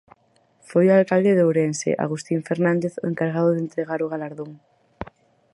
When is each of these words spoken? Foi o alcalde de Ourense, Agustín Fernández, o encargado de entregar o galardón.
Foi 0.69 0.85
o 0.87 0.95
alcalde 0.99 1.31
de 1.37 1.43
Ourense, 1.47 1.89
Agustín 2.05 2.39
Fernández, 2.49 2.93
o 3.03 3.05
encargado 3.11 3.49
de 3.51 3.61
entregar 3.65 3.99
o 4.01 4.11
galardón. 4.13 4.51